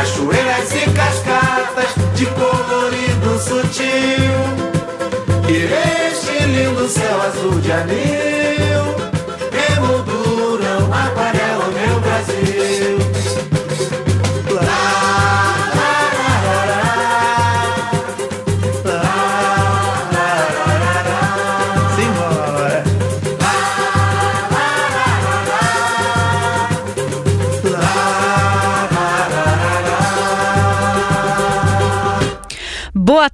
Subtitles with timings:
[0.00, 4.32] cachoeiras e cascatas de colorido sutil.
[5.46, 8.39] E este lindo céu azul de anil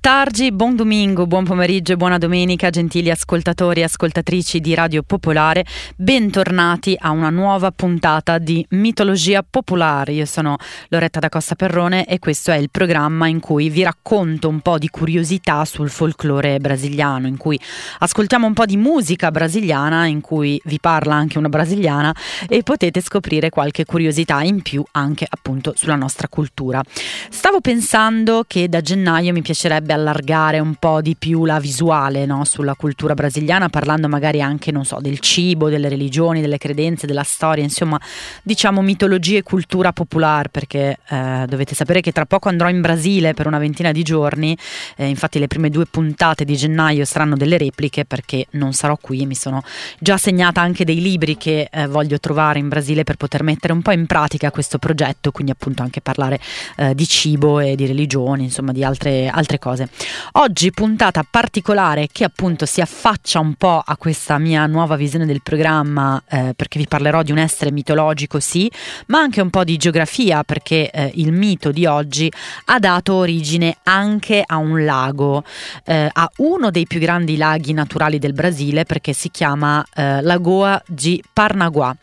[0.07, 5.67] Tarde, buon domingo, buon pomeriggio e buona domenica, gentili ascoltatori e ascoltatrici di Radio Popolare.
[5.97, 10.13] Bentornati a una nuova puntata di Mitologia Popolare.
[10.13, 10.59] Io sono
[10.91, 14.79] Loretta da Costa Perrone e questo è il programma in cui vi racconto un po'
[14.79, 17.59] di curiosità sul folklore brasiliano, in cui
[17.99, 22.15] ascoltiamo un po' di musica brasiliana, in cui vi parla anche una brasiliana
[22.49, 26.81] e potete scoprire qualche curiosità in più anche appunto sulla nostra cultura.
[27.29, 32.45] Stavo pensando che da gennaio mi piacerebbe allargare un po' di più la visuale no?
[32.45, 37.23] sulla cultura brasiliana, parlando magari anche, non so, del cibo, delle religioni, delle credenze, della
[37.23, 38.01] storia, insomma,
[38.43, 43.35] diciamo mitologia e cultura popolare, perché eh, dovete sapere che tra poco andrò in Brasile
[43.35, 44.57] per una ventina di giorni,
[44.97, 49.27] eh, infatti le prime due puntate di gennaio saranno delle repliche perché non sarò qui,
[49.27, 49.63] mi sono
[49.99, 53.83] già segnata anche dei libri che eh, voglio trovare in Brasile per poter mettere un
[53.83, 56.39] po' in pratica questo progetto, quindi appunto anche parlare
[56.77, 59.86] eh, di cibo e di religioni, insomma di altre, altre cose
[60.33, 65.43] Oggi puntata particolare che appunto si affaccia un po' a questa mia nuova visione del
[65.43, 68.71] programma eh, perché vi parlerò di un essere mitologico sì,
[69.07, 72.31] ma anche un po' di geografia perché eh, il mito di oggi
[72.67, 75.45] ha dato origine anche a un lago,
[75.85, 80.83] eh, a uno dei più grandi laghi naturali del Brasile perché si chiama eh, Lagoa
[80.87, 81.97] di Parnaguá.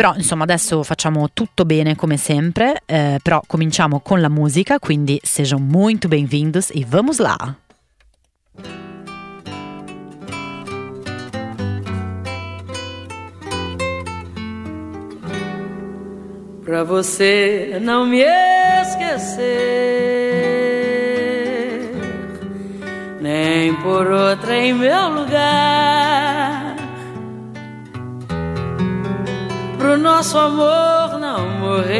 [0.00, 5.20] Però insomma adesso facciamo tutto bene come sempre, eh, però cominciamo con la musica, quindi
[5.22, 7.54] sejam muito bem-vindos e vamos lá!
[16.64, 18.24] Pra você não me
[18.80, 19.50] esquecer,
[23.20, 26.39] nem por outra em meu lugar
[29.90, 31.92] pro nosso amor não morrer,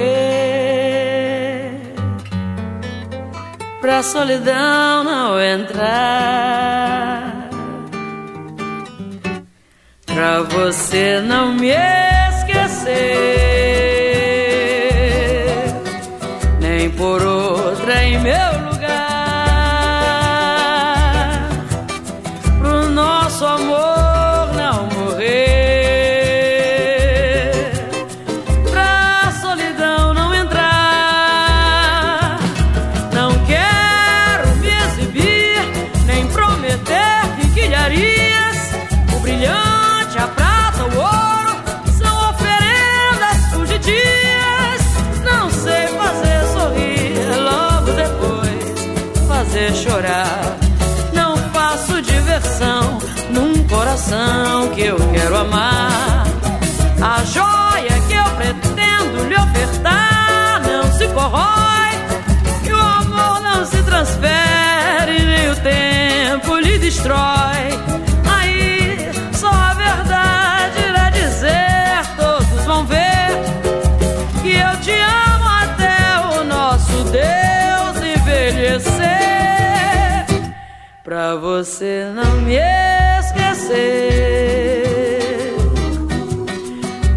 [3.81, 5.91] pra solidão não entrar,
[10.07, 11.73] pra você não me
[12.29, 12.95] esquecer,
[16.61, 18.50] nem por outra em meu
[66.91, 67.71] destrói.
[68.29, 68.99] Aí
[69.33, 73.31] só a verdade irá dizer, todos vão ver
[74.43, 79.07] que eu te amo até o nosso Deus envelhecer
[81.05, 82.57] pra você não me
[83.21, 83.71] esquecer,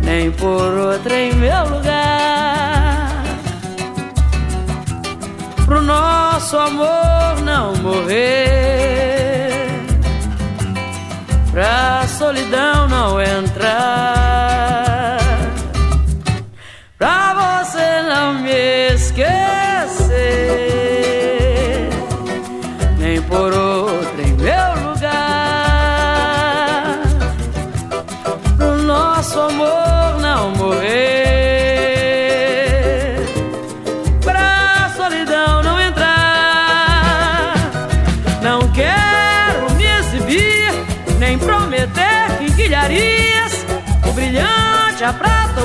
[0.04, 3.24] nem por outra em meu lugar,
[5.66, 9.23] pro nosso amor não morrer,
[11.54, 14.33] pra solidão não entrar,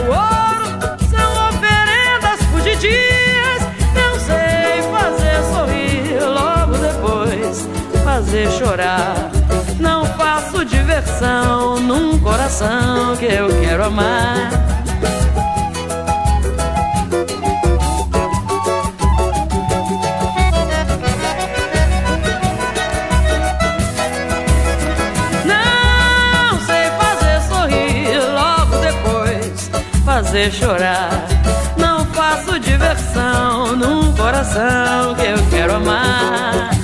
[0.03, 0.69] ouro
[1.11, 3.63] são oferendas fugidias.
[3.95, 7.69] Não sei fazer sorrir logo depois
[8.05, 9.31] fazer chorar.
[9.79, 14.51] Não faço diversão num coração que eu quero amar.
[30.39, 31.27] Fazer chorar.
[31.77, 36.78] Não faço diversão num coração que eu quero amar.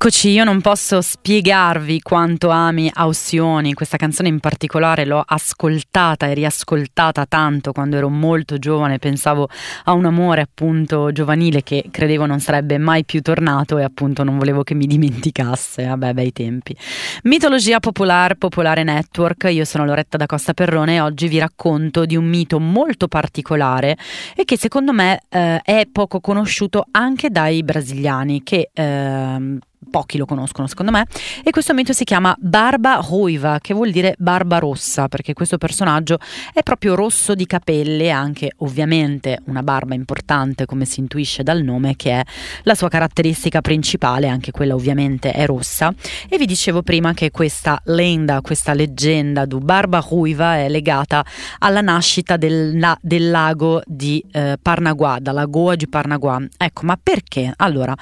[0.00, 6.34] Eccoci, io non posso spiegarvi quanto ami Ausioni, questa canzone in particolare l'ho ascoltata e
[6.34, 9.48] riascoltata tanto quando ero molto giovane, pensavo
[9.86, 14.38] a un amore appunto giovanile che credevo non sarebbe mai più tornato e appunto non
[14.38, 16.76] volevo che mi dimenticasse, vabbè bei tempi.
[17.24, 22.14] Mitologia popolare, Popolare Network, io sono Loretta da Costa Perrone e oggi vi racconto di
[22.14, 23.96] un mito molto particolare
[24.36, 29.58] e che secondo me eh, è poco conosciuto anche dai brasiliani che eh,
[29.90, 31.06] pochi lo conoscono secondo me,
[31.44, 36.18] e questo mito si chiama Barba Ruiva, che vuol dire barba rossa, perché questo personaggio
[36.52, 41.96] è proprio rosso di capelle, anche ovviamente una barba importante, come si intuisce dal nome,
[41.96, 42.22] che è
[42.62, 45.92] la sua caratteristica principale, anche quella ovviamente è rossa.
[46.28, 51.24] E vi dicevo prima che questa lenda, questa leggenda du Barba Ruiva è legata
[51.58, 56.40] alla nascita del, del lago di eh, Parnaguà, dalla Goa di Parnaguà.
[56.56, 57.52] Ecco, ma perché?
[57.56, 57.94] Allora,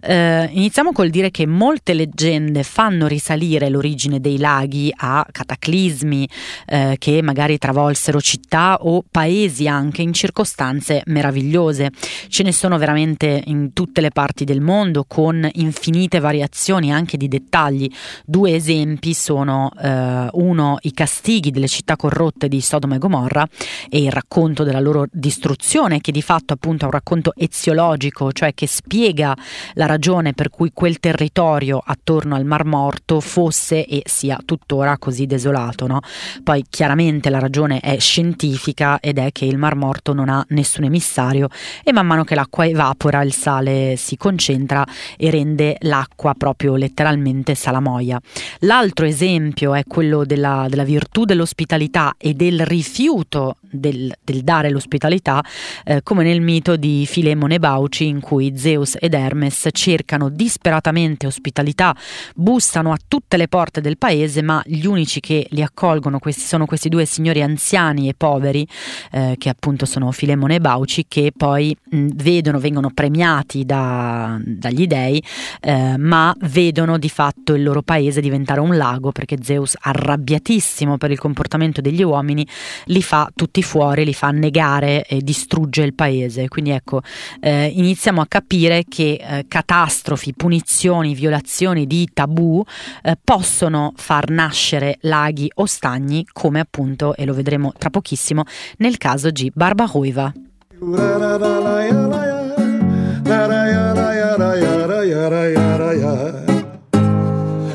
[0.00, 6.28] eh, iniziamo col dire che molte leggende fanno risalire l'origine dei laghi a cataclismi
[6.66, 11.90] eh, che magari travolsero città o paesi anche in circostanze meravigliose.
[12.28, 17.26] Ce ne sono veramente in tutte le parti del mondo con infinite variazioni anche di
[17.26, 17.90] dettagli.
[18.24, 23.46] Due esempi sono eh, uno i castighi delle città corrotte di Sodoma e Gomorra
[23.90, 28.54] e il racconto della loro distruzione che di fatto appunto è un racconto eziologico, cioè
[28.54, 29.36] che spiega
[29.74, 34.98] la ragione per cui quel territorio territorio attorno al Mar Morto fosse e sia tuttora
[34.98, 35.86] così desolato.
[35.86, 36.00] No?
[36.42, 40.84] Poi chiaramente la ragione è scientifica ed è che il Mar Morto non ha nessun
[40.84, 41.48] emissario
[41.82, 44.84] e man mano che l'acqua evapora il sale si concentra
[45.16, 48.20] e rende l'acqua proprio letteralmente salamoia.
[48.60, 55.42] L'altro esempio è quello della, della virtù dell'ospitalità e del rifiuto del, del dare l'ospitalità,
[55.84, 61.26] eh, come nel mito di Filemone Bauci in cui Zeus ed Hermes cercano disperatamente veramente
[61.26, 61.94] ospitalità,
[62.34, 66.66] bussano a tutte le porte del paese, ma gli unici che li accolgono questi, sono
[66.66, 68.66] questi due signori anziani e poveri,
[69.12, 74.86] eh, che appunto sono Filemone e Bauci, che poi mh, vedono, vengono premiati da, dagli
[74.86, 75.22] dei,
[75.60, 81.10] eh, ma vedono di fatto il loro paese diventare un lago, perché Zeus, arrabbiatissimo per
[81.10, 82.46] il comportamento degli uomini,
[82.86, 86.48] li fa tutti fuori, li fa negare e distrugge il paese.
[86.48, 87.02] Quindi ecco,
[87.40, 92.64] eh, iniziamo a capire che eh, catastrofi, punizioni, aggressioni, violazioni di tabù
[93.02, 98.44] eh, possono far nascere laghi o stagni come appunto, e lo vedremo tra pochissimo,
[98.78, 100.32] nel caso di Barbaruiva.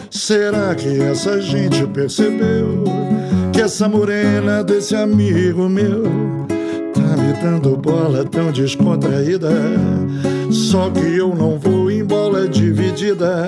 [0.09, 2.85] Será que essa gente percebeu
[3.51, 6.03] que essa morena desse amigo meu
[6.93, 9.49] tá me dando bola tão descontraída?
[10.53, 13.47] Só que eu não vou em bola dividida.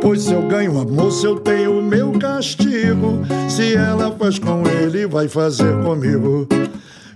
[0.00, 3.20] Pois se eu ganho a moça, eu tenho meu castigo.
[3.48, 6.46] Se ela faz com ele, vai fazer comigo.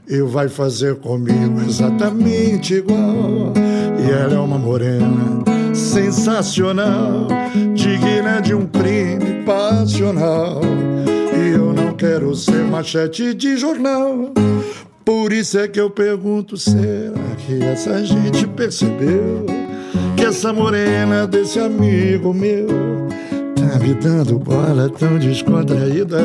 [0.08, 3.52] E vai fazer comigo exatamente igual.
[4.04, 7.28] E ela é uma morena sensacional,
[7.75, 10.60] digna de um crime passional.
[11.32, 14.32] E eu não quero ser machete de jornal.
[15.06, 19.46] Por isso é que eu pergunto: será que essa gente percebeu
[20.16, 22.66] que essa morena desse amigo meu
[23.54, 26.18] tá me dando bola tão descontraída?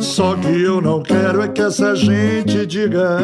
[0.00, 3.18] Só que eu não quero é que essa gente diga.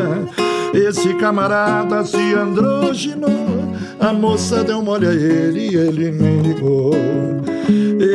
[0.73, 6.93] Esse camarada se androginou, a moça deu mole a ele e ele nem ligou.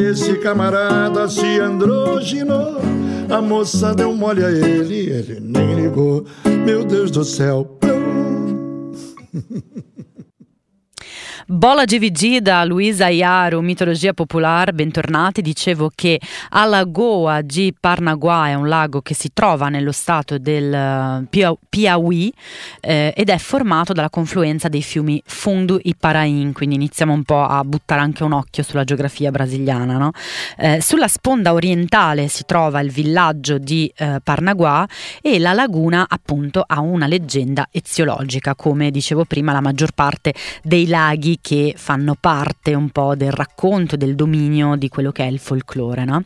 [0.09, 2.96] Esse camarada se androginou.
[3.29, 6.25] A moça deu mole a ele, ele nem ligou.
[6.65, 7.77] Meu Deus do céu.
[11.49, 15.41] Bola GVG da Luisa Iaro, Mitologia Popolare, bentornati.
[15.41, 21.21] Dicevo che alla Goa di Parnaguá è un lago che si trova nello stato del
[21.21, 22.33] uh, Piauí
[22.81, 27.43] eh, ed è formato dalla confluenza dei fiumi Fundu e Parain, quindi iniziamo un po'
[27.45, 29.97] a buttare anche un occhio sulla geografia brasiliana.
[29.97, 30.11] No?
[30.57, 34.85] Eh, sulla sponda orientale si trova il villaggio di eh, Parnaguá
[35.21, 40.87] e la laguna appunto ha una leggenda eziologica, come dicevo prima la maggior parte dei
[40.87, 45.39] laghi che fanno parte un po' del racconto, del dominio di quello che è il
[45.39, 46.05] folklore.
[46.05, 46.23] No?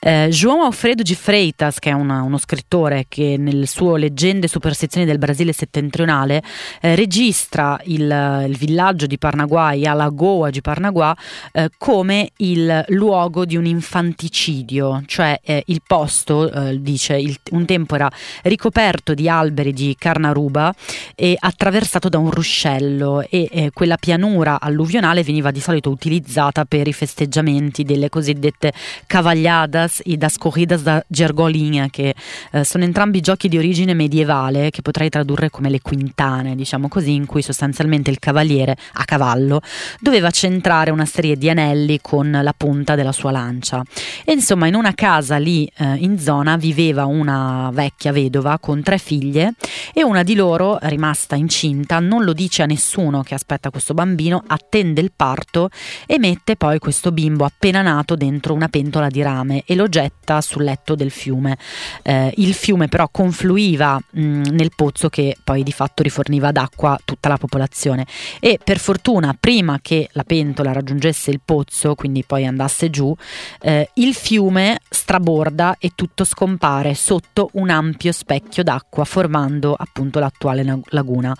[0.00, 4.48] Eh, João Alfredo de Freitas, che è una, uno scrittore che nel suo Leggende e
[4.48, 6.42] superstizioni del Brasile settentrionale
[6.80, 11.16] eh, registra il, il, villaggio di Parnaguai, a Lagoa di Parnaguá,
[11.52, 17.64] eh, come il luogo di un infanticidio, cioè eh, il posto, eh, dice, il, un
[17.64, 18.10] tempo era
[18.42, 20.74] ricoperto di alberi di carnaruba
[21.14, 26.88] e attraversato da un ruscello e eh, quella pianura alluvionale veniva di solito utilizzata per
[26.88, 28.72] i festeggiamenti delle cosiddette
[29.06, 32.14] cavagliadas e das corridas da Gergolinha, che
[32.52, 37.14] eh, sono entrambi giochi di origine medievale che potrei tradurre come le quintane, diciamo così,
[37.14, 39.60] in cui sostanzialmente il cavaliere a cavallo
[40.00, 43.82] doveva centrare una serie di anelli con la punta della sua lancia.
[44.24, 48.98] E insomma, in una casa lì eh, in zona viveva una vecchia vedova con tre
[48.98, 49.54] figlie
[49.92, 54.39] e una di loro, rimasta incinta, non lo dice a nessuno che aspetta questo bambino,
[54.46, 55.70] attende il parto
[56.06, 60.40] e mette poi questo bimbo appena nato dentro una pentola di rame e lo getta
[60.40, 61.58] sul letto del fiume.
[62.02, 64.20] Eh, il fiume però confluiva mh,
[64.50, 68.06] nel pozzo che poi di fatto riforniva d'acqua tutta la popolazione
[68.38, 73.14] e per fortuna prima che la pentola raggiungesse il pozzo, quindi poi andasse giù,
[73.60, 80.80] eh, il fiume straborda e tutto scompare sotto un ampio specchio d'acqua formando appunto l'attuale
[80.86, 81.34] laguna.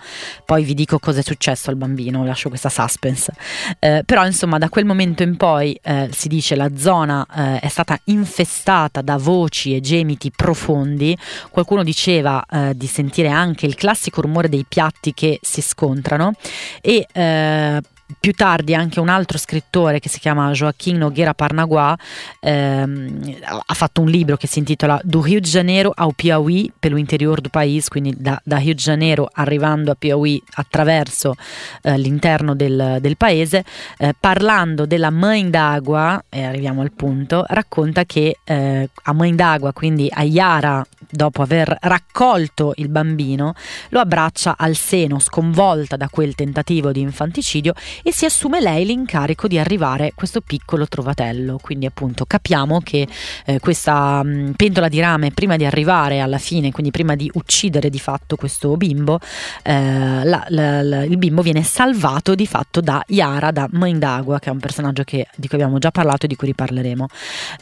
[0.45, 3.33] Poi vi dico cosa è successo al bambino, lascio questa suspense.
[3.79, 7.67] Eh, però insomma da quel momento in poi eh, si dice la zona eh, è
[7.67, 11.17] stata infestata da voci e gemiti profondi.
[11.49, 16.33] Qualcuno diceva eh, di sentire anche il classico rumore dei piatti che si scontrano
[16.81, 17.81] e eh,
[18.19, 21.97] più tardi anche un altro scrittore che si chiama Joaquim Nogueira Parnaguá
[22.39, 26.97] ehm, ha fatto un libro che si intitola Do Rio de Janeiro ao Piauí pelo
[26.97, 31.35] interior do país, quindi da, da Rio de Janeiro arrivando a Piauí attraverso
[31.83, 33.63] eh, l'interno del, del paese,
[33.97, 39.73] eh, parlando della Mãe d'Agua, e arriviamo al punto, racconta che eh, a Mãe d'Agua,
[39.73, 43.53] quindi a Yara, dopo aver raccolto il bambino,
[43.89, 49.47] lo abbraccia al seno, sconvolta da quel tentativo di infanticidio e si assume lei l'incarico
[49.47, 51.59] di arrivare questo piccolo trovatello.
[51.61, 53.07] Quindi appunto capiamo che
[53.45, 57.29] eh, questa mh, mm, pentola di rame prima di arrivare alla fine, quindi prima di
[57.33, 59.19] uccidere di fatto questo bimbo,
[59.63, 64.49] eh, la, la, la, il bimbo viene salvato di fatto da Yara, da Mindagua, che
[64.49, 67.07] è un personaggio che, di cui abbiamo già parlato e di cui riparleremo.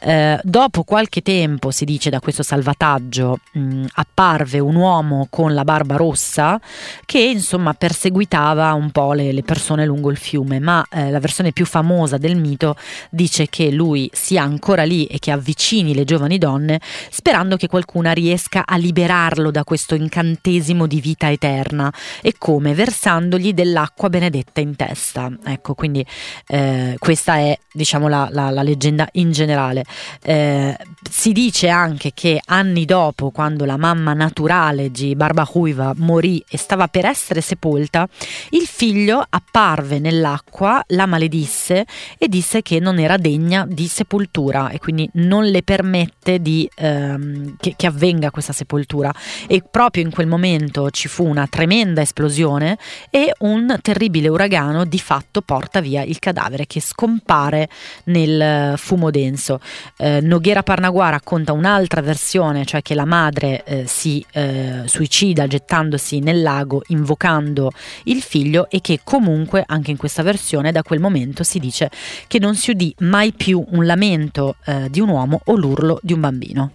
[0.01, 5.53] Eh, dopo qualche tempo, si dice, da questo salvataggio mh, mm, apparve un uomo con
[5.53, 6.59] la barba rossa
[7.05, 11.19] che insomma perseguitava un po' le, le persone lungo il fiume fiume, ma eh, la
[11.19, 12.75] versione più famosa del mito
[13.09, 18.11] dice che lui sia ancora lì e che avvicini le giovani donne sperando che qualcuna
[18.11, 24.75] riesca a liberarlo da questo incantesimo di vita eterna e come versandogli dell'acqua benedetta in
[24.75, 25.31] testa.
[25.43, 26.05] Ecco, quindi
[26.47, 29.83] eh, questa è diciamo la, la, la, leggenda in generale.
[30.21, 30.77] Eh,
[31.09, 36.57] si dice anche che anni dopo, quando la mamma naturale di Barba Huiva morì e
[36.57, 38.07] stava per essere sepolta,
[38.51, 41.85] il figlio apparve nel nell'acqua, la maledisse
[42.17, 47.55] e disse che non era degna di sepoltura e quindi non le permette di, ehm,
[47.59, 49.11] che, che avvenga questa sepoltura.
[49.47, 52.77] E proprio in quel momento ci fu una tremenda esplosione
[53.09, 57.69] e un terribile uragano di fatto porta via il cadavere che scompare
[58.05, 59.61] nel fumo denso.
[59.97, 66.19] Eh, Noghera Parnaguà racconta un'altra versione, cioè che la madre eh, si eh, suicida gettandosi
[66.19, 67.71] nel lago invocando
[68.05, 71.91] il figlio e che comunque anche in questo questa versione da quel momento si dice
[72.25, 76.13] che non si udì mai più un lamento eh, di un uomo o l'urlo di
[76.13, 76.71] un bambino.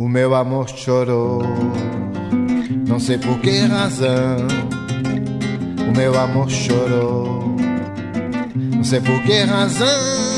[0.00, 1.42] O meu amor chorou,
[2.86, 4.48] não sei por que razão.
[5.86, 7.54] O meu amor chorou,
[8.74, 10.37] não sei por que razão.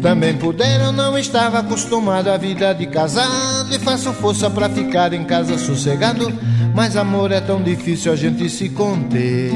[0.00, 5.24] Também puderam, não estava acostumado à vida de casado e faço força para ficar em
[5.24, 6.32] casa sossegado
[6.74, 9.52] mas amor é tão difícil a gente se conter.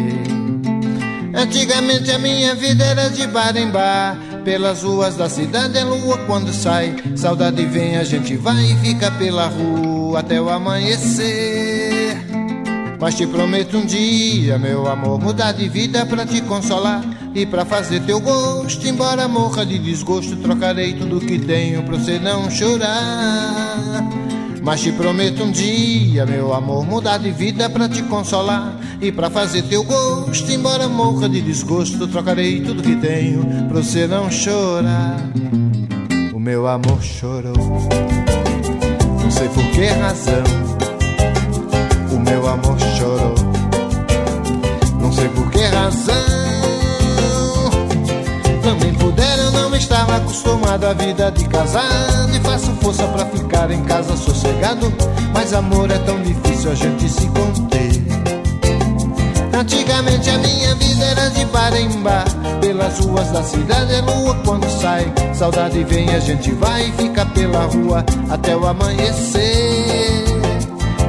[1.35, 4.19] Antigamente a minha vida era de bar em bar.
[4.45, 6.95] Pelas ruas da cidade é lua quando sai.
[7.17, 12.17] Saudade vem, a gente vai e fica pela rua até o amanhecer.
[13.01, 17.03] Mas te prometo um dia, meu amor, mudar de vida pra te consolar
[17.35, 18.87] e pra fazer teu gosto.
[18.87, 24.09] Embora morra de desgosto, trocarei tudo que tenho pra você não chorar.
[24.63, 29.29] Mas te prometo um dia, meu amor, mudar de vida para te consolar e para
[29.29, 30.51] fazer teu gosto.
[30.51, 35.21] Embora morra de desgosto, trocarei tudo que tenho pra você não chorar.
[36.33, 37.89] O meu amor chorou,
[39.23, 40.45] não sei por que razão.
[42.11, 43.35] O meu amor chorou,
[45.15, 46.44] sei por que razão.
[49.05, 52.35] Puder, eu não estava acostumado à vida de casado.
[52.35, 54.91] E faço força pra ficar em casa sossegado.
[55.35, 58.03] Mas amor é tão difícil a gente se conter.
[59.53, 62.25] Antigamente a minha vida era de bar em bar
[62.61, 67.25] Pelas ruas da cidade é lua quando sai Saudade vem, a gente vai e fica
[67.27, 70.25] pela rua Até o amanhecer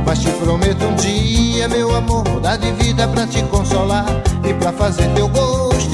[0.05, 4.05] Mas te prometo um dia, meu amor Mudar de vida pra te consolar
[4.47, 5.27] E pra fazer teu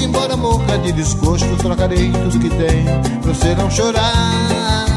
[0.02, 4.92] Embora morra de desgosto Trocarei tudo que tenho Pra você não chorar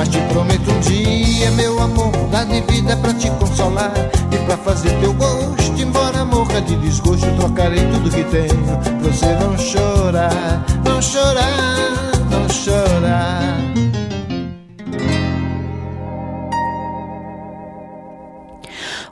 [0.00, 2.10] mas te prometo um dia, meu amor,
[2.48, 3.92] de vida pra te consolar
[4.32, 5.78] e pra fazer teu gosto.
[5.78, 12.48] Embora morra de desgosto, trocarei tudo que tenho pra você não chorar, não chorar, não
[12.48, 13.89] chorar.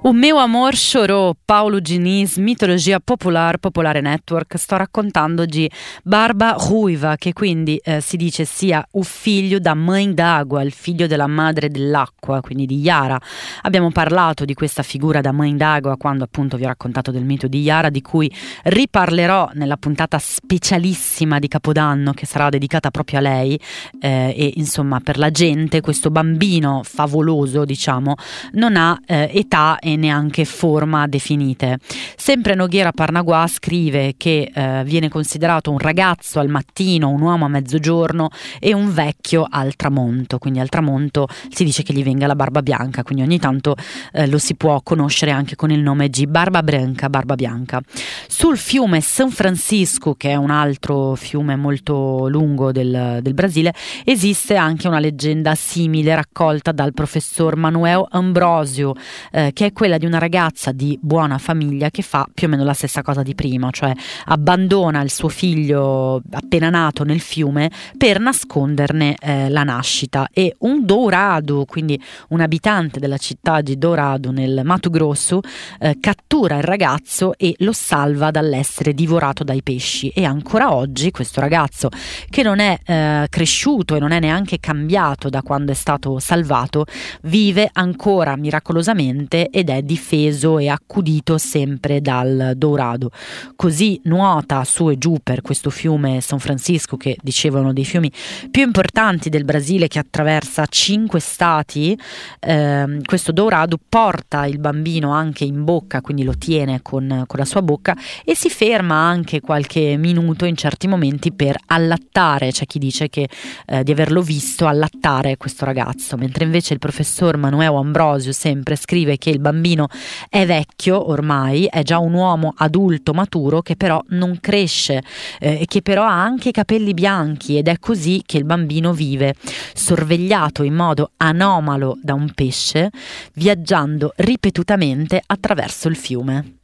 [0.09, 4.57] O meu amor chorou, Paolo Diniz, mitologia popolare, Popolare Network.
[4.57, 5.71] Sto raccontando di
[6.03, 11.07] Barba Ruiva, che quindi eh, si dice sia un figlio da mãe d'água, il figlio
[11.07, 13.21] della madre dell'acqua, quindi di Yara.
[13.61, 17.47] Abbiamo parlato di questa figura da mãe d'água quando appunto vi ho raccontato del mito
[17.47, 23.23] di Yara, di cui riparlerò nella puntata specialissima di Capodanno che sarà dedicata proprio a
[23.23, 23.61] lei
[24.01, 28.15] eh, e insomma per la gente questo bambino favoloso, diciamo,
[28.53, 31.79] non ha eh, età e neanche forma definite.
[32.17, 37.49] Sempre Noghiera Parnagua scrive che eh, viene considerato un ragazzo al mattino, un uomo a
[37.49, 42.37] mezzogiorno e un vecchio al tramonto, quindi al tramonto si dice che gli venga la
[42.37, 43.77] barba bianca, quindi ogni tanto
[44.13, 47.81] eh, lo si può conoscere anche con il nome di Barba Branca, Barba Bianca.
[48.29, 53.75] Sul fiume San Francisco, che è un altro fiume molto lungo del, del Brasile,
[54.05, 58.95] esiste anche una leggenda simile raccolta dal professor Manuel Ambrosio,
[59.33, 62.65] eh, che è quella di una ragazza di buona famiglia che fa più o meno
[62.65, 63.93] la stessa cosa di prima, cioè
[64.25, 70.31] abbandona il suo figlio appena nato nel fiume per nasconderne eh, la nascita.
[70.33, 71.97] E un Dourado, quindi
[72.31, 75.43] un abitante della città di Dourado nel Mato Grosso,
[75.79, 80.09] eh, cattura il ragazzo e lo salva dall'essere divorato dai pesci.
[80.09, 81.89] E ancora oggi questo ragazzo
[82.29, 86.85] che non è eh, cresciuto e non è neanche cambiato da quando è stato salvato
[87.23, 93.11] vive ancora miracolosamente ed ed è difeso e accudito sempre dal Dourado.
[93.55, 98.11] Così nuota su e giù per questo fiume San Francisco, che dicevano dei fiumi
[98.51, 101.99] più importanti del Brasile, che attraversa cinque stati.
[102.41, 107.45] Eh, questo Dourado porta il bambino anche in bocca, quindi lo tiene con, con la
[107.45, 112.51] sua bocca e si ferma anche qualche minuto in certi momenti per allattare.
[112.51, 113.29] C'è chi dice che,
[113.67, 119.19] eh, di averlo visto allattare questo ragazzo, mentre invece il professor Manuel Ambrosio sempre scrive
[119.19, 119.89] che il bambino bambino
[120.29, 125.03] è vecchio ormai, è già un uomo adulto maturo che però non cresce
[125.41, 129.35] eh, che però ha anche i capelli bianchi ed è così che il bambino vive,
[129.75, 132.91] sorvegliato in modo anomalo da un pesce,
[133.35, 136.55] viaggiando ripetutamente attraverso il fiume.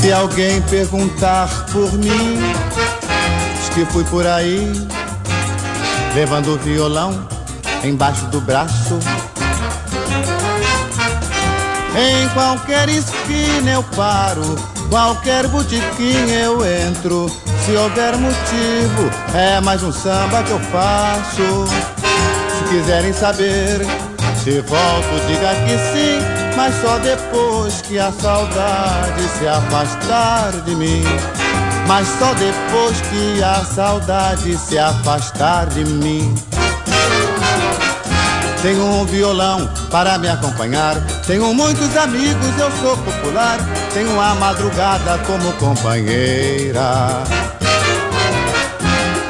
[0.00, 2.40] Se alguém perguntar por mim,
[3.56, 4.66] diz que fui por aí,
[6.14, 7.26] levando o violão
[7.84, 8.98] embaixo do braço.
[11.94, 14.56] Em qualquer esquina eu paro,
[14.88, 17.30] qualquer botiquim eu entro.
[17.64, 21.66] Se houver motivo, é mais um samba que eu faço.
[22.58, 23.86] Se quiserem saber,
[24.42, 26.18] se volto, diga que sim,
[26.56, 31.04] mas só depois que a saudade se afastar de mim.
[31.86, 36.34] Mas só depois que a saudade se afastar de mim.
[38.62, 40.94] Tenho um violão para me acompanhar.
[41.26, 43.58] Tenho muitos amigos, eu sou popular.
[43.92, 47.24] Tenho a madrugada como companheira.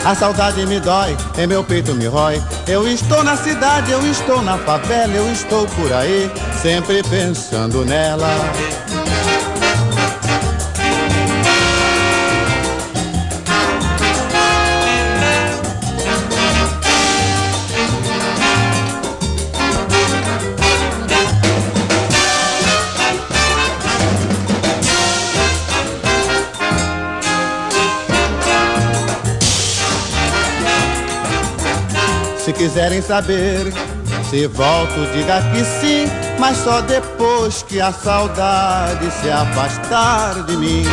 [0.05, 2.42] A saudade me dói, em meu peito me rói.
[2.66, 8.29] Eu estou na cidade, eu estou na favela, eu estou por aí, sempre pensando nela.
[32.62, 33.72] Quiserem saber,
[34.31, 40.85] se volto, diga que sim, mas só depois que a saudade se afastar de mim.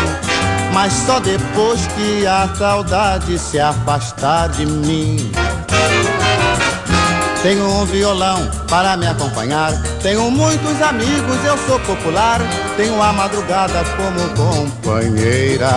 [0.73, 5.31] Mas só depois que a saudade se afastar de mim.
[7.43, 9.71] Tenho um violão para me acompanhar.
[10.01, 12.41] Tenho muitos amigos, eu sou popular.
[12.77, 15.69] Tenho a madrugada como companheira.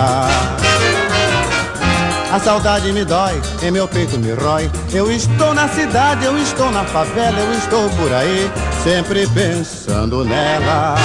[2.33, 4.67] A saudade me dói, em meu peito me rói.
[4.91, 8.49] Eu estou na cidade, eu estou na favela, eu estou por aí,
[8.83, 10.95] sempre pensando nela.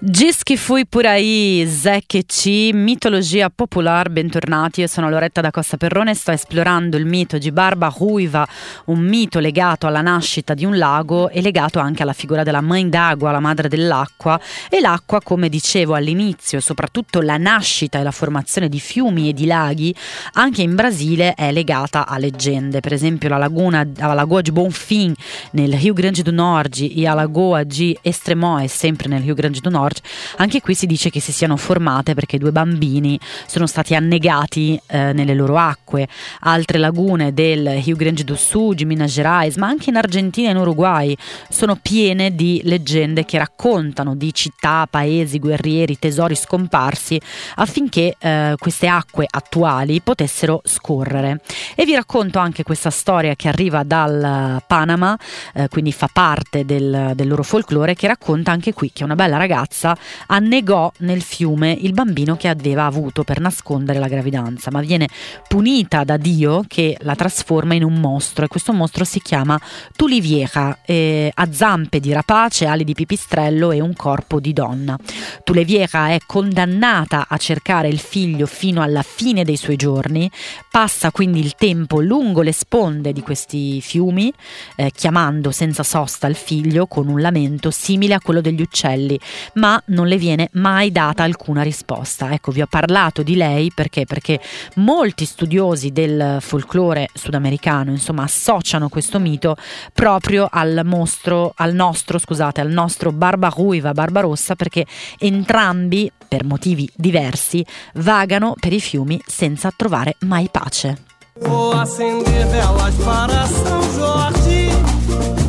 [0.00, 6.12] Diz che fui por aí, Zecchi, mitologia popolare, bentornati, io sono Loretta da Costa Perrone
[6.12, 8.48] e sto esplorando il mito di Barba Ruiva,
[8.86, 12.88] un mito legato alla nascita di un lago e legato anche alla figura della Mãe
[12.88, 18.70] d'Agua, la madre dell'acqua, e l'acqua, come dicevo all'inizio, soprattutto la nascita e la formazione
[18.70, 19.94] di fiumi e di laghi,
[20.32, 25.12] anche in Brasile è legata a leggende, per esempio la laguna, la Lagoa de Bonfim
[25.50, 29.68] nel Rio Grande do Norte e la Lagoa di Estremoes, sempre nel Rio Grande do
[29.68, 30.00] Norte.
[30.40, 35.12] Anche qui si dice che si siano formate perché due bambini sono stati annegati eh,
[35.12, 36.06] nelle loro acque.
[36.40, 40.52] Altre lagune del Rio Grande do Sul, di Minas Gerais, ma anche in Argentina e
[40.52, 41.16] in Uruguay
[41.48, 47.20] sono piene di leggende che raccontano di città, paesi, guerrieri, tesori scomparsi
[47.56, 51.40] affinché eh, queste acque attuali potessero scorrere.
[51.74, 55.18] E vi racconto anche questa storia che arriva dal Panama,
[55.54, 59.36] eh, quindi fa parte del, del loro folklore, che racconta anche qui che una bella
[59.36, 59.96] ragazza
[60.28, 65.08] annegò nel fiume il bambino che aveva avuto per nascondere la gravidanza, ma viene
[65.46, 69.60] punita da Dio che la trasforma in un mostro e questo mostro si chiama
[69.96, 74.96] Tulivieja, eh, ha zampe di rapace, ali di pipistrello e un corpo di donna.
[75.44, 80.30] Tulivieja è condannata a cercare il figlio fino alla fine dei suoi giorni,
[80.70, 84.32] passa quindi il tempo lungo le sponde di questi fiumi,
[84.76, 89.18] eh, chiamando senza sosta il figlio con un lamento simile a quello degli uccelli,
[89.54, 92.32] ma non le viene mai data alcuna risposta.
[92.32, 94.04] Ecco, vi ho parlato di lei perché?
[94.04, 94.40] Perché
[94.76, 99.56] molti studiosi del folklore sudamericano, insomma, associano questo mito
[99.92, 104.86] proprio al mostro, al nostro, scusate, al nostro Barbaruiva, Barbarossa, perché
[105.18, 111.06] entrambi, per motivi diversi, vagano per i fiumi senza trovare mai pace.
[111.40, 114.70] Vou acender velas para São Jorge,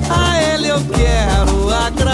[0.07, 2.08] a ele eu quero agradecer.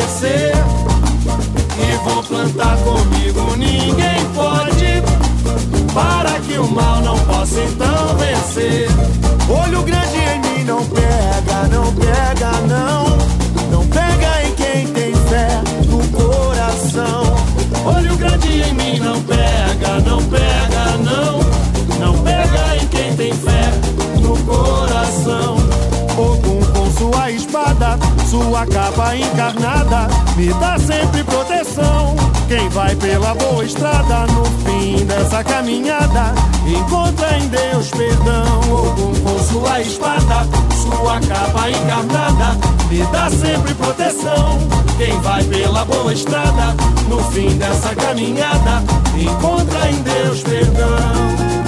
[0.00, 0.52] Agradecer.
[1.78, 3.56] E vou plantar comigo.
[3.56, 5.02] Ninguém pode
[5.92, 8.88] para que o mal não possa então vencer.
[9.48, 12.50] Olho grande em mim não pega, não pega.
[12.66, 12.89] Não
[28.30, 32.14] sua capa encarnada, me dá sempre proteção.
[32.46, 36.32] Quem vai pela boa estrada no fim dessa caminhada,
[36.64, 38.60] encontra em Deus perdão.
[38.70, 40.46] Ogum com sua espada,
[40.80, 42.56] sua capa encarnada,
[42.88, 44.58] me dá sempre proteção.
[44.96, 46.76] Quem vai pela boa estrada,
[47.08, 48.84] no fim dessa caminhada,
[49.18, 51.59] encontra em Deus perdão.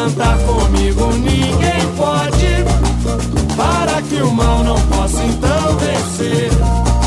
[0.00, 2.64] Plantar comigo, ninguém pode
[3.54, 6.50] para que o mal não possa então vencer.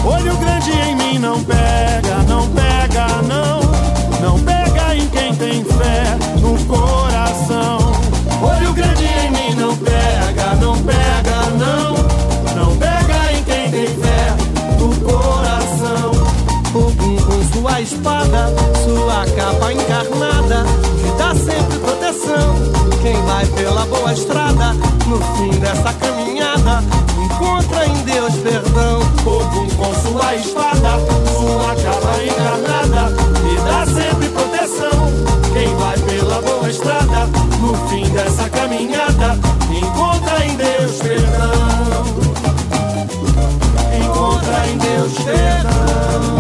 [0.06, 3.62] Olho grande em mim não pega, não pega, não.
[4.22, 6.04] Não pega em quem tem fé
[6.40, 7.80] no coração.
[8.44, 11.96] Olho grande em mim não pega, não pega, não.
[12.56, 14.36] Não pega em quem tem fé
[14.78, 16.12] no coração.
[16.76, 18.54] Ogum com sua espada,
[18.86, 20.64] sua capa encarnada,
[21.02, 22.73] que dá sempre proteção
[23.44, 24.74] vai pela boa estrada,
[25.08, 26.84] no fim dessa caminhada,
[27.24, 29.00] encontra em Deus perdão.
[29.24, 31.00] Povo com sua espada,
[31.36, 33.10] sua capa encarnada,
[33.44, 35.12] me dá sempre proteção.
[35.54, 37.28] Quem vai pela boa estrada,
[37.60, 39.38] no fim dessa caminhada,
[39.70, 42.04] encontra em Deus perdão.
[44.04, 46.33] Encontra em Deus perdão.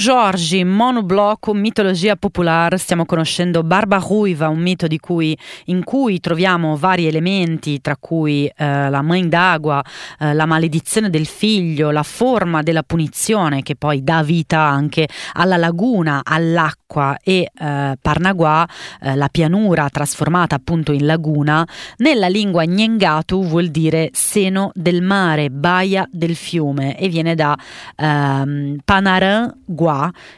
[0.00, 5.36] Jorge, monoblocco, mitologia popolare, stiamo conoscendo Barba Ruiva, un mito cui,
[5.66, 9.84] in cui troviamo vari elementi, tra cui eh, la mãe d'acqua,
[10.18, 15.58] eh, la maledizione del figlio, la forma della punizione che poi dà vita anche alla
[15.58, 18.66] laguna, all'acqua e eh, Parnaguà,
[19.02, 25.50] eh, la pianura trasformata appunto in laguna, nella lingua Nyengatu vuol dire seno del mare,
[25.50, 27.54] baia del fiume e viene da
[27.96, 29.88] ehm, Panarin Gua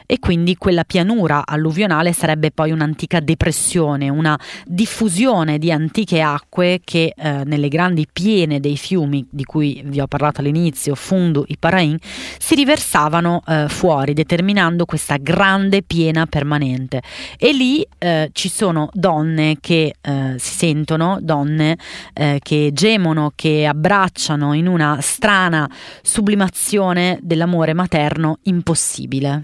[0.05, 7.13] e quindi quella pianura alluvionale sarebbe poi un'antica depressione, una diffusione di antiche acque che
[7.15, 11.97] eh, nelle grandi piene dei fiumi di cui vi ho parlato all'inizio, Fundu Parain,
[12.37, 17.01] si riversavano eh, fuori determinando questa grande piena permanente
[17.37, 21.77] e lì eh, ci sono donne che eh, si sentono, donne
[22.13, 25.69] eh, che gemono, che abbracciano in una strana
[26.01, 29.42] sublimazione dell'amore materno impossibile possibile.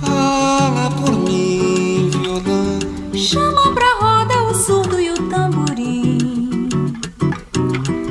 [0.00, 2.78] Fala por mim, violão.
[3.14, 6.68] Chama pra roda o surdo e o tamborim.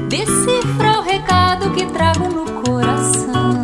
[0.08, 3.64] Decifra o recado que trago no coração.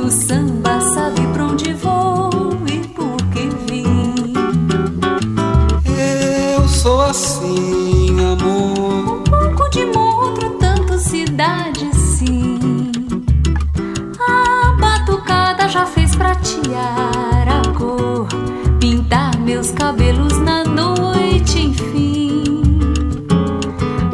[0.00, 2.30] O samba sabe pra onde vou
[2.72, 4.32] e por que vim.
[6.54, 7.93] Eu sou assim,
[11.92, 12.92] sim.
[14.20, 18.28] A batucada já fez pratear a cor,
[18.78, 22.44] pintar meus cabelos na noite, enfim.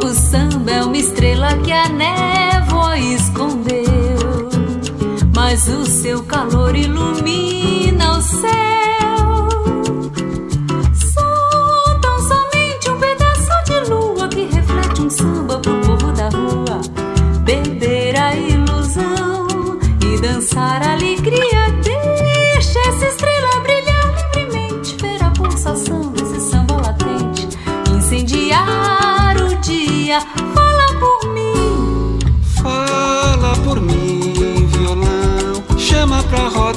[0.03, 4.49] O samba é uma estrela que a névoa escondeu,
[5.35, 8.70] mas o seu calor ilumina o céu.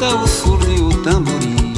[0.05, 1.75] Roda o surdo e o tamborim.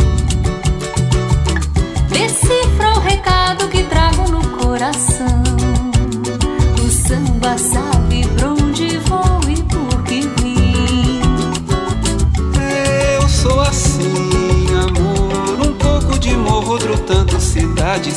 [2.08, 5.42] Decifra o recado que trago no coração.
[6.84, 11.20] O samba sabe pra onde vou e por que vim.
[13.14, 15.66] Eu sou assim, amor.
[15.66, 18.10] Um pouco de morro, outro tanto cidade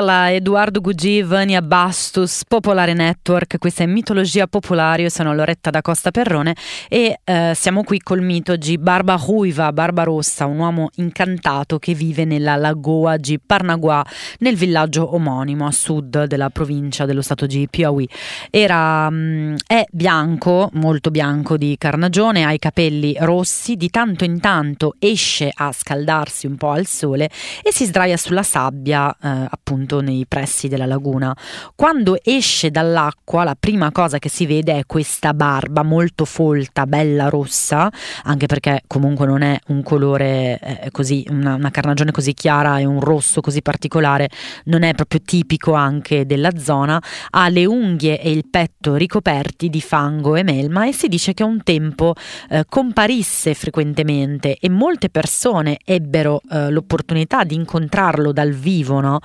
[0.00, 5.82] Estrela, Edoardo Gugi, Vania Bastos, Popolare Network, questa è Mitologia Popolare, io sono Loretta da
[5.82, 6.56] Costa Perrone
[6.88, 11.92] e eh, siamo qui col mito di Barba Ruiva, Barba Rossa, un uomo incantato che
[11.92, 14.02] vive nella lagoa di Parnaguà,
[14.38, 18.08] nel villaggio omonimo a sud della provincia dello stato di Piauí.
[18.48, 24.40] Era, mh, è bianco, molto bianco di carnagione, ha i capelli rossi, di tanto in
[24.40, 27.28] tanto esce a scaldarsi un po' al sole
[27.62, 31.36] e si sdraia sulla sabbia eh, appunto nei pressi della laguna.
[31.74, 37.28] Quando esce dall'acqua la prima cosa che si vede è questa barba molto folta, bella
[37.28, 37.90] rossa,
[38.22, 42.84] anche perché comunque non è un colore eh, così, una, una carnagione così chiara e
[42.84, 44.28] un rosso così particolare,
[44.66, 49.80] non è proprio tipico anche della zona, ha le unghie e il petto ricoperti di
[49.80, 52.14] fango e melma e si dice che un tempo
[52.50, 59.20] eh, comparisse frequentemente e molte persone ebbero eh, l'opportunità di incontrarlo dal vivo, no?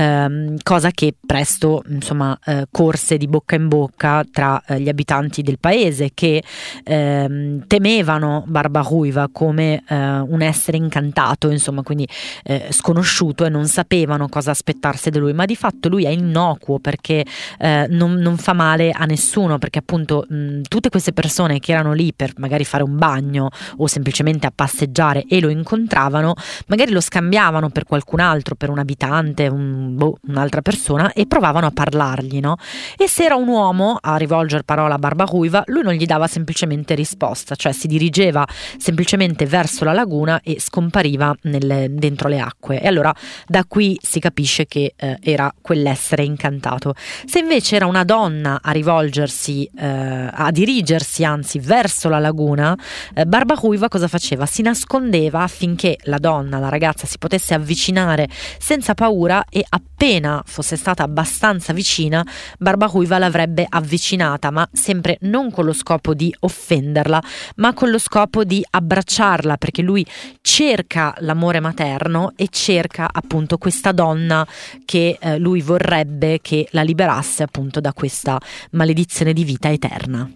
[0.00, 5.42] Ehm, cosa che presto insomma eh, corse di bocca in bocca tra eh, gli abitanti
[5.42, 6.42] del paese che
[6.84, 12.08] ehm, temevano Barbaruiva come eh, un essere incantato, insomma, quindi
[12.44, 16.78] eh, sconosciuto e non sapevano cosa aspettarsi da lui, ma di fatto lui è innocuo
[16.78, 17.24] perché
[17.58, 21.92] eh, non, non, fa male a nessuno, perché appunto mh, tutte queste persone che erano
[21.92, 26.34] lì per magari fare un bagno o semplicemente a passeggiare e lo incontravano,
[26.66, 31.66] magari lo scambiavano per qualcun altro, per un abitante, un, boh, un'altra persona e provavano
[31.66, 32.56] a parlargli, no?
[32.96, 36.94] E se era un uomo a rivolgere parola a Barbaruiva, lui non gli dava semplicemente
[36.94, 38.46] risposta, cioè si dirigeva
[38.78, 42.80] semplicemente verso la laguna e scompariva nelle, dentro le acque.
[42.80, 43.14] E allora
[43.46, 46.94] da qui si capisce che eh, era quell'essere incantato.
[47.26, 52.76] Se invece era una donna a rivolgersi, eh, a dirigersi anzi verso la laguna,
[53.14, 54.46] eh, Barbaruiva cosa faceva?
[54.46, 59.64] Si nascondeva affinché la donna, la ragazza, si potesse avvicinare senza paura e
[60.00, 62.24] appena fosse stata abbastanza vicina,
[62.58, 67.22] Barbaruiva l'avrebbe avvicinata, ma sempre non con lo scopo di offenderla,
[67.56, 70.06] ma con lo scopo di abbracciarla, perché lui
[70.40, 74.46] cerca l'amore materno e cerca appunto questa donna
[74.84, 78.40] che eh, lui vorrebbe che la liberasse appunto da questa
[78.70, 80.30] maledizione di vita eterna.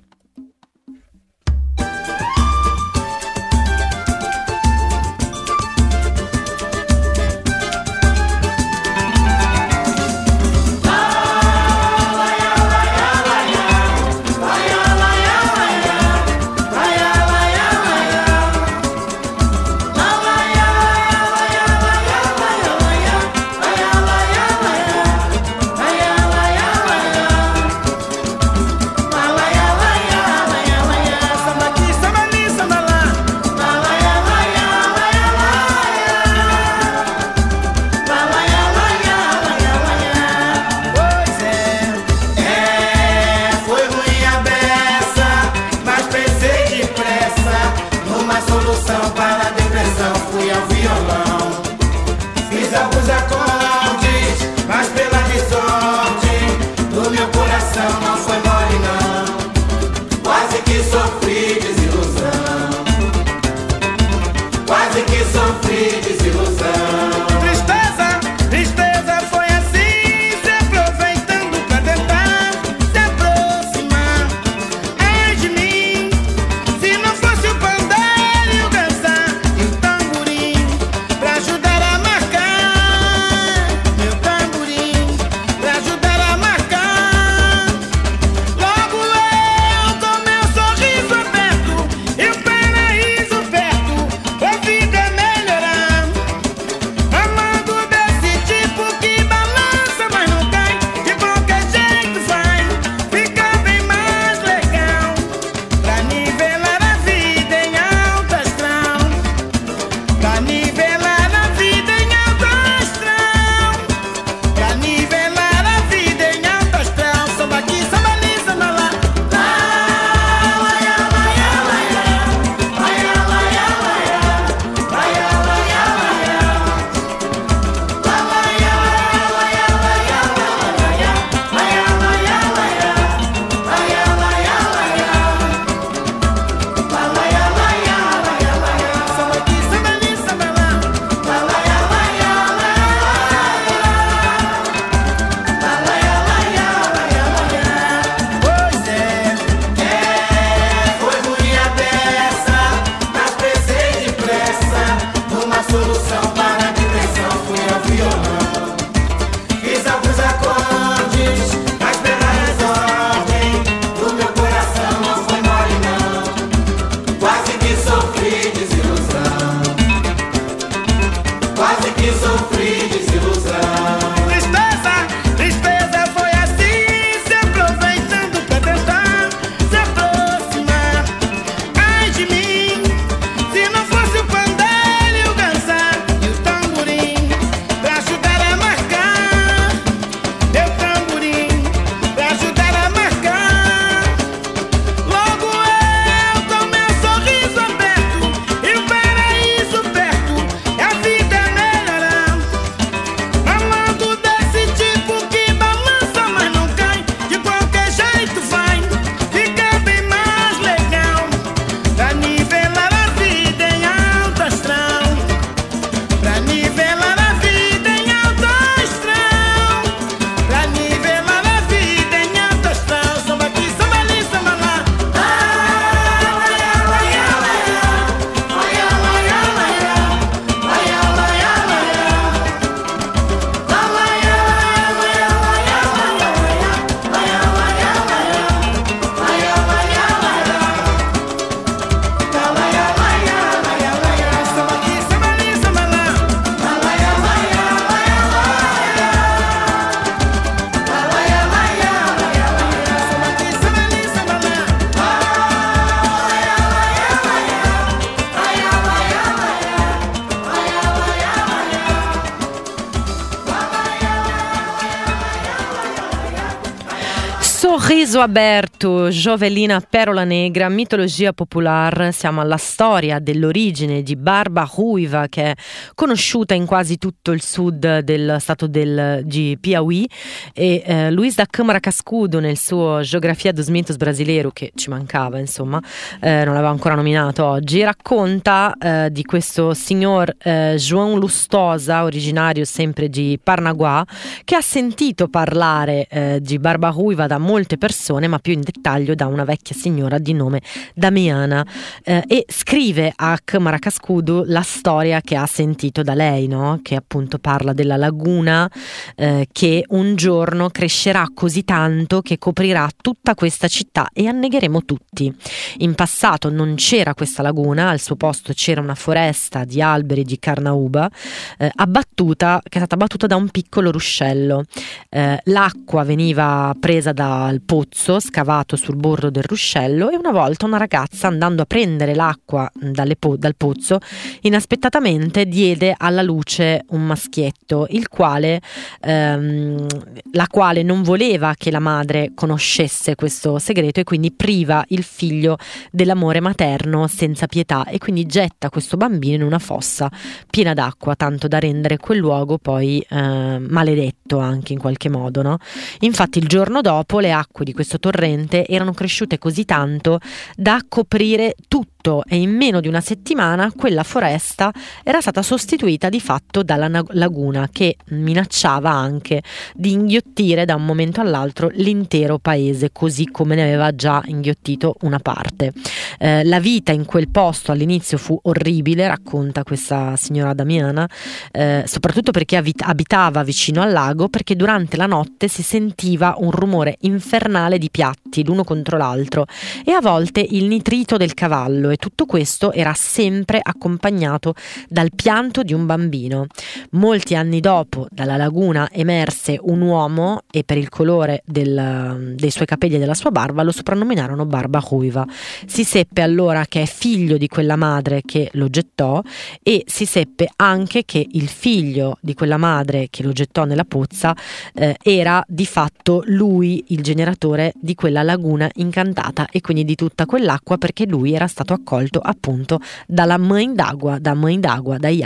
[268.21, 268.74] aberto.
[268.85, 275.55] Aperto, Jovelina Perola Negra, mitologia popolare, siamo alla storia dell'origine di Barba Ruiva che è
[275.95, 280.07] conosciuta in quasi tutto il sud del stato del, di Piauí
[280.53, 285.39] e eh, Luis da Câmara Cascudo nel suo Geografia dos Mitos Brasileiro, che ci mancava
[285.39, 285.81] insomma,
[286.21, 292.65] eh, non l'aveva ancora nominato oggi, racconta eh, di questo signor eh, João Lustosa, originario
[292.65, 294.05] sempre di Parnaguá,
[294.45, 298.74] che ha sentito parlare eh, di Barba Ruiva da molte persone, ma più in dettaglio
[298.81, 300.61] da una vecchia signora di nome
[300.95, 301.67] Damiana
[302.03, 306.81] eh, e scrive a Maracascudo la storia che ha sentito da lei, no?
[306.83, 308.71] che appunto parla della laguna
[309.17, 315.33] eh, che un giorno crescerà così tanto che coprirà tutta questa città e annegheremo tutti.
[315.79, 320.39] In passato non c'era questa laguna, al suo posto c'era una foresta di alberi di
[320.39, 321.11] Carnauba
[321.59, 324.65] eh, abbattuta, che è stata abbattuta da un piccolo ruscello.
[325.09, 328.21] Eh, l'acqua veniva presa dal pozzo
[328.55, 332.71] scavato sul bordo del ruscello e una volta una ragazza andando a prendere l'acqua
[333.19, 333.99] po- dal pozzo
[334.43, 338.61] inaspettatamente diede alla luce un maschietto il quale
[339.01, 339.87] ehm,
[340.33, 345.57] la quale non voleva che la madre conoscesse questo segreto e quindi priva il figlio
[345.91, 350.11] dell'amore materno senza pietà e quindi getta questo bambino in una fossa
[350.49, 355.57] piena d'acqua tanto da rendere quel luogo poi eh, maledetto anche in qualche modo no?
[356.01, 360.19] infatti il giorno dopo le acque di questo torrente erano cresciute così tanto
[360.57, 364.71] da coprire tutto e in meno di una settimana quella foresta
[365.03, 369.43] era stata sostituita di fatto dalla laguna che minacciava anche
[369.75, 375.19] di inghiottire da un momento all'altro l'intero paese così come ne aveva già inghiottito una
[375.19, 375.73] parte.
[376.19, 381.09] Eh, la vita in quel posto all'inizio fu orribile, racconta questa signora Damiana,
[381.53, 386.97] eh, soprattutto perché abitava vicino al lago perché durante la notte si sentiva un rumore
[387.01, 389.45] infernale di piatti l'uno contro l'altro
[389.85, 394.55] e a volte il nitrito del cavallo e tutto questo era sempre accompagnato
[394.89, 396.47] dal pianto di un bambino.
[396.93, 402.67] Molti anni dopo dalla laguna emerse un uomo e per il colore del, dei suoi
[402.67, 405.27] capelli e della sua barba lo soprannominarono Barba Ruiva.
[405.67, 409.23] Si seppe allora che è figlio di quella madre che lo gettò
[409.63, 414.35] e si seppe anche che il figlio di quella madre che lo gettò nella pozza
[414.75, 420.27] eh, era di fatto lui il generatore di quella laguna incantata e quindi di tutta
[420.27, 425.09] quell'acqua perché lui era stato accolto appunto dalla mãe d'água, da mãe d'água, da.
[425.09, 425.23] E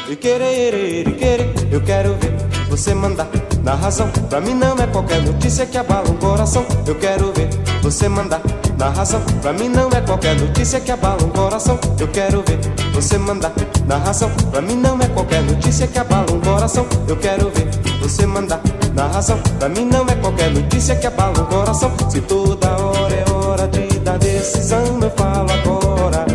[0.09, 3.27] e querer, eu quero ver você mandar
[3.63, 4.09] na razão.
[4.29, 6.65] Pra mim não é qualquer notícia que abala um coração.
[6.85, 7.49] Eu quero ver
[7.81, 8.41] você mandar
[8.77, 9.21] na razão.
[9.41, 11.79] Pra mim não é qualquer notícia que abala um coração.
[11.99, 12.59] Eu quero ver
[12.93, 13.51] você mandar
[13.85, 14.29] na razão.
[14.51, 16.85] Pra mim não é qualquer notícia que abala um coração.
[17.07, 17.67] Eu quero ver
[17.99, 18.61] você mandar
[18.93, 19.39] na razão.
[19.59, 21.91] Pra mim não é qualquer notícia que abala um coração.
[22.09, 26.25] Se toda hora é hora de dar decisão, eu falo agora.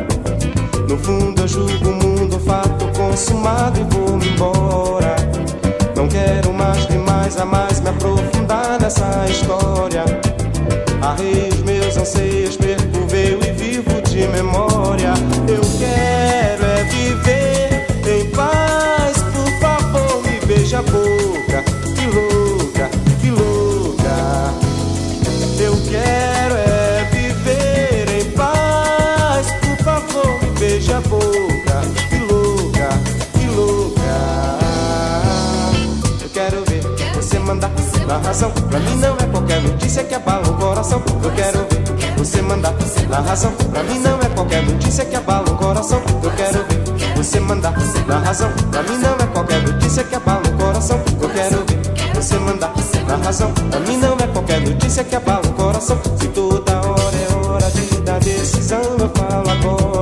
[0.88, 4.91] No fundo eu julgo o mundo, fato consumado e vou me embora.
[6.12, 10.04] Quero mais demais a mais me aprofundar nessa história.
[11.00, 13.06] Arrei os meus anseios, perco
[13.42, 15.14] e vivo de memória.
[15.48, 16.21] Eu quero
[38.32, 41.02] Pra mim não é qualquer notícia que abala o coração.
[41.22, 42.72] Eu quero ver você mandar
[43.10, 43.52] na razão.
[43.52, 46.00] Pra mim não é qualquer notícia que abala o coração.
[46.22, 47.74] Eu quero ver você mandar
[48.06, 48.50] na razão.
[48.70, 50.98] Pra mim não é qualquer notícia que abala o coração.
[51.20, 52.72] Eu quero ver você mandar
[53.06, 53.52] na razão.
[53.52, 56.00] Pra mim não é qualquer notícia que abala o coração.
[56.18, 60.01] Se toda hora é hora de dar decisão, eu falo agora.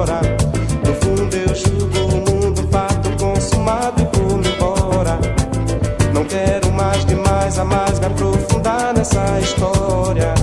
[7.51, 10.35] Mais a mais me aprofundar nessa história.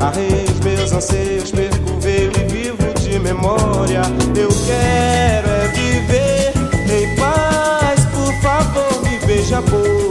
[0.00, 4.02] Arrei os meus anseios, perco veio e vivo de memória.
[4.36, 6.52] Eu quero é viver
[6.92, 10.05] em paz, por favor, me beija a boca.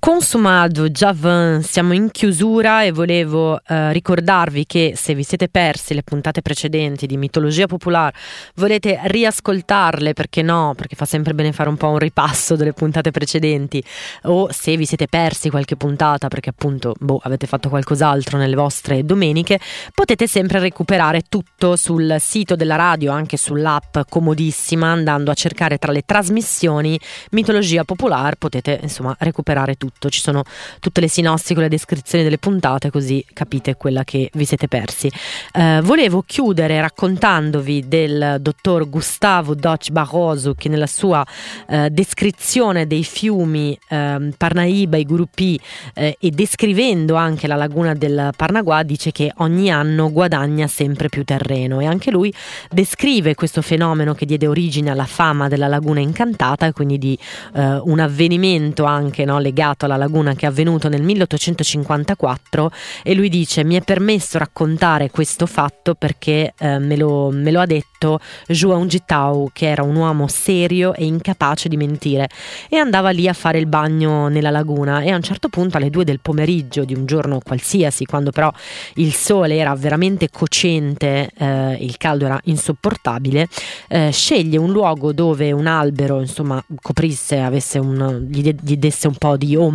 [0.00, 6.02] Consumato, Javan, siamo in chiusura e volevo eh, ricordarvi che se vi siete persi le
[6.02, 8.16] puntate precedenti di Mitologia Popolare,
[8.56, 13.10] volete riascoltarle, perché no, perché fa sempre bene fare un po' un ripasso delle puntate
[13.10, 13.82] precedenti,
[14.24, 19.04] o se vi siete persi qualche puntata perché appunto boh, avete fatto qualcos'altro nelle vostre
[19.04, 19.60] domeniche,
[19.94, 25.92] potete sempre recuperare tutto sul sito della radio, anche sull'app comodissima, andando a cercare tra
[25.92, 26.98] le trasmissioni
[27.30, 30.42] Mitologia Popolare, potete insomma recuperare recuperare tutto, ci sono
[30.78, 35.10] tutte le sinossi con le descrizioni delle puntate così capite quella che vi siete persi.
[35.52, 41.24] Eh, volevo chiudere raccontandovi del dottor Gustavo Doc Barroso che nella sua
[41.68, 45.58] eh, descrizione dei fiumi eh, Parnaíba e Gurupi
[45.94, 51.80] e descrivendo anche la laguna del Parnaguà dice che ogni anno guadagna sempre più terreno
[51.80, 52.32] e anche lui
[52.70, 57.18] descrive questo fenomeno che diede origine alla fama della laguna incantata e quindi di
[57.54, 62.70] eh, un avvenimento anche no, legato alla laguna che è avvenuto nel 1854
[63.02, 67.60] e lui dice mi è permesso raccontare questo fatto perché eh, me, lo, me, lo,
[67.60, 72.28] ha detto Juan Gitau che era un uomo serio e incapace di mentire
[72.68, 75.00] e andava lì a fare il bagno nella laguna.
[75.02, 78.52] E a un certo punto alle due del pomeriggio di un giorno qualsiasi quando però
[78.94, 83.48] il sole era veramente cocente eh, il caldo era insopportabile
[83.88, 89.14] eh, sceglie un luogo dove un albero insomma coprisse avesse un, gli, gli desse un
[89.14, 89.69] po' di ombra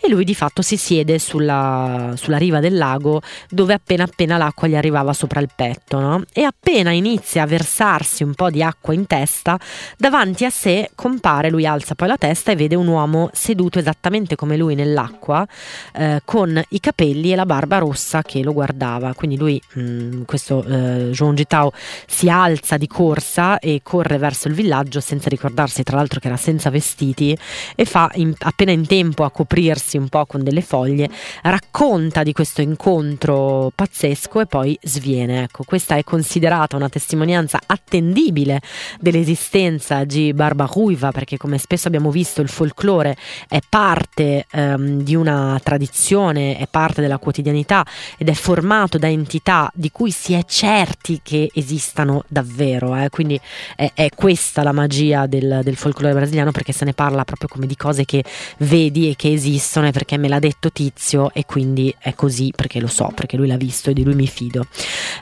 [0.00, 4.68] e lui di fatto si siede sulla, sulla riva del lago dove appena appena l'acqua
[4.68, 6.22] gli arrivava sopra il petto no?
[6.32, 9.58] e appena inizia a versarsi un po' di acqua in testa
[9.96, 14.36] davanti a sé compare, lui alza poi la testa e vede un uomo seduto esattamente
[14.36, 15.46] come lui nell'acqua
[15.94, 20.22] eh, con i capelli e la barba rossa che lo guardava quindi lui, mh, mm,
[20.24, 21.72] questo eh, Zhuang Jitao
[22.06, 26.36] si alza di corsa e corre verso il villaggio senza ricordarsi tra l'altro che era
[26.36, 27.36] senza vestiti
[27.74, 31.08] e fa in, appena in tempo a coprirsi un po' con delle foglie,
[31.42, 35.44] racconta di questo incontro pazzesco e poi sviene.
[35.44, 38.60] Ecco, questa è considerata una testimonianza attendibile
[38.98, 43.16] dell'esistenza di Barbaruiva, perché come spesso abbiamo visto il folklore
[43.48, 47.84] è parte ehm, di una tradizione, è parte della quotidianità
[48.16, 52.96] ed è formato da entità di cui si è certi che esistano davvero.
[52.96, 53.10] Eh?
[53.10, 53.40] Quindi
[53.76, 57.66] è, è, questa la magia del, del folklore brasiliano perché se ne parla proprio come
[57.66, 58.24] di cose che
[58.58, 62.80] vedi e che esistono è perché me l'ha detto Tizio e quindi è così perché
[62.80, 64.66] lo so, perché lui l'ha visto e di lui mi fido.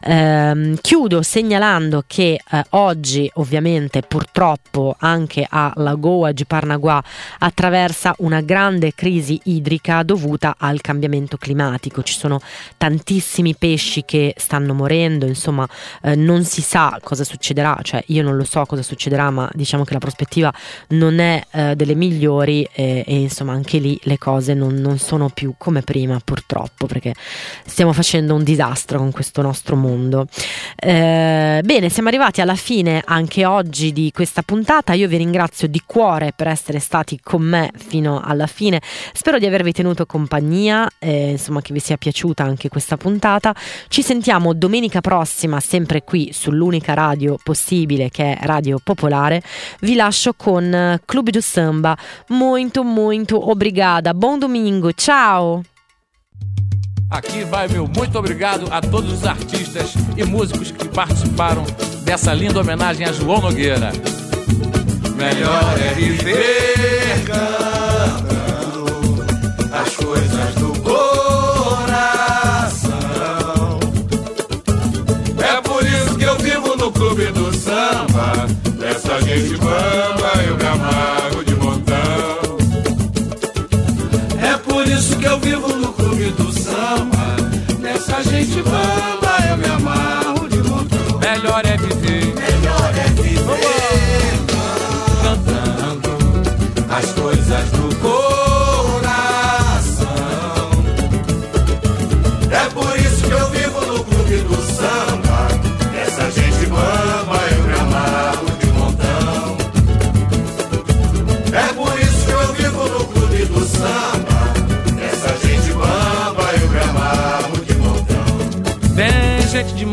[0.04, 7.02] Ehm, chiudo segnalando che eh, oggi ovviamente purtroppo anche a Lagoa di Parnaguà
[7.38, 12.02] attraversa una grande crisi idrica dovuta al cambiamento climatico.
[12.02, 12.40] Ci sono
[12.76, 15.68] tantissimi pesci che stanno morendo, insomma
[16.02, 19.84] eh, non si sa cosa succederà, cioè io non lo so cosa succederà, ma diciamo
[19.84, 20.52] che la prospettiva
[20.88, 25.28] non è eh, delle migliori e, e insomma anche lì le cose non, non, sono
[25.28, 27.14] più come prima purtroppo perché
[27.64, 30.26] stiamo facendo un disastro con questo nostro mondo.
[30.76, 35.82] Eh, bene, siamo arrivati alla fine anche oggi di questa puntata, io vi ringrazio di
[35.84, 38.80] cuore per essere stati con me fino alla fine,
[39.12, 43.54] spero di avervi tenuto compagnia, eh, insomma che vi sia piaciuta anche questa puntata,
[43.88, 49.42] ci sentiamo domenica prossima sempre qui sull'unica radio possibile che è Radio Popolare,
[49.80, 51.96] vi lascio con Club do Samba,
[52.28, 54.12] muito, muito obrigada.
[54.12, 55.62] Bom domingo, tchau!
[57.08, 61.64] Aqui vai meu muito obrigado a todos os artistas e músicos que participaram
[62.02, 63.92] dessa linda homenagem a João Nogueira.
[65.14, 66.61] Melhor é viver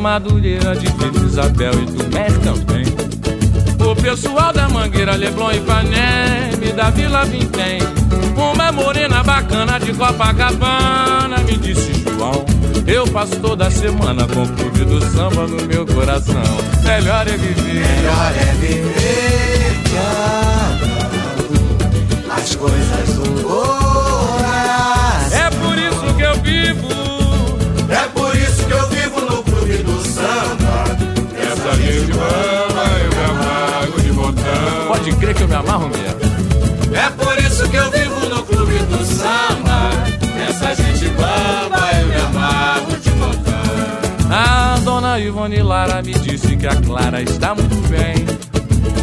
[0.09, 2.83] Madureira, de Vila Isabel e do México também.
[3.87, 7.79] O pessoal da Mangueira, Leblon e Paneme, da Vila Vintém.
[8.35, 12.43] Uma morena bacana de Copacabana, me disse João.
[12.87, 16.57] Eu passo toda semana com o do samba no meu coração.
[16.83, 17.85] Melhor é viver.
[17.85, 19.28] Melhor é viver
[35.49, 36.95] me amarro mesmo.
[36.95, 39.89] É por isso que eu vivo no clube do samba.
[40.47, 44.31] Essa gente bamba eu me amarro de montão.
[44.31, 48.25] A dona Ivone Lara me disse que a Clara está muito bem.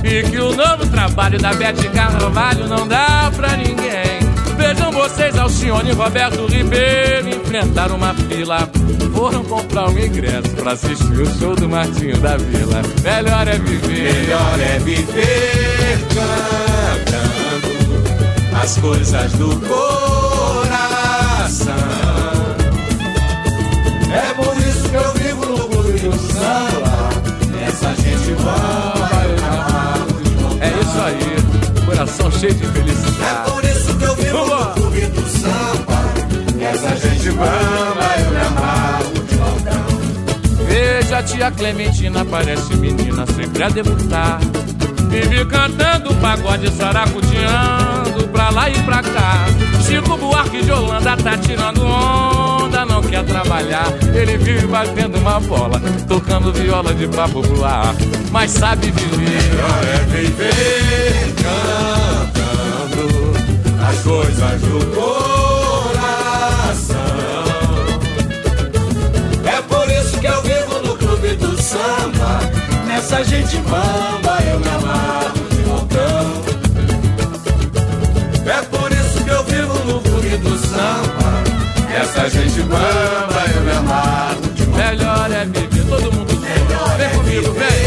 [0.05, 4.21] E que o novo trabalho da Bete Carvalho não dá pra ninguém.
[4.57, 8.71] Vejam vocês, Alcione e Roberto Ribeiro enfrentaram uma fila.
[9.15, 12.83] Foram comprar um ingresso pra assistir o show do Martinho da Vila.
[13.03, 14.13] Melhor é viver.
[14.13, 17.69] Melhor é viver cantando
[18.63, 19.77] as coisas do coração.
[24.13, 27.11] É por isso que eu vivo no clube do samba.
[27.67, 29.37] Essa gente vai
[30.61, 31.37] É isso aí,
[31.87, 33.23] coração cheio de felicidade.
[33.23, 35.97] É por isso que eu vivo no clube do samba.
[36.61, 37.17] Essa gente
[39.47, 39.87] montão.
[40.67, 44.41] Veja a tia Clementina, parece menina sempre a debutar.
[45.17, 49.47] Vive cantando pagode saracuteando pra lá e pra cá.
[49.81, 53.87] Chico Buarque de Holanda tá tirando onda, não quer trabalhar.
[54.15, 57.95] Ele vive batendo uma bola, tocando viola de papo pro ar.
[58.31, 59.39] Mas sabe viver.
[59.91, 63.09] É viver cantando
[63.89, 65.36] as coisas do coração.
[72.97, 76.43] Nessa gente bamba eu me amarro de montão.
[78.47, 81.45] É por isso que eu vivo no clube do samba.
[81.95, 84.87] Essa gente bamba eu me amarro de montão.
[84.87, 86.97] Melhor é viver, todo mundo junto.
[86.97, 87.86] Vem comigo, vem.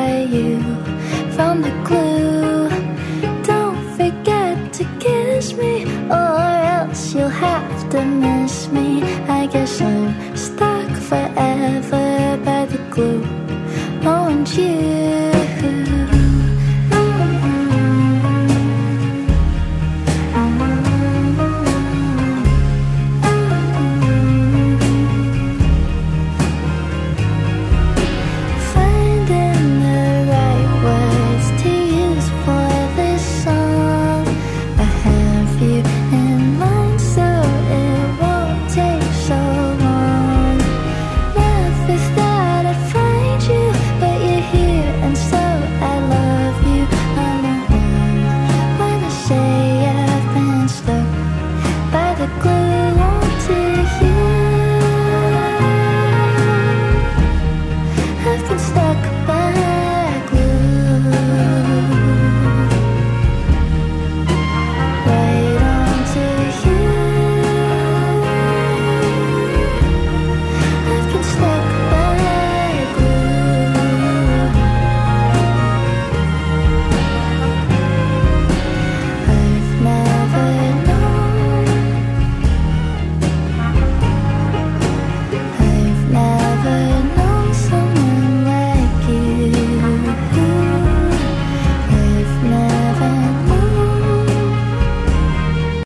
[0.00, 0.58] by you
[1.36, 2.29] from the glue.